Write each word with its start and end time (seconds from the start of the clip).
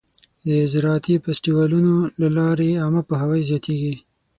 د 0.47 0.49
زراعتي 0.71 1.15
فستیوالونو 1.23 1.93
له 2.21 2.27
لارې 2.37 2.79
عامه 2.83 3.01
پوهاوی 3.07 3.41
زیاتېږي. 3.49 3.95